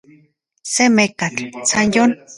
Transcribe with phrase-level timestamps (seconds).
[0.73, 2.11] Se mekatl, san yon.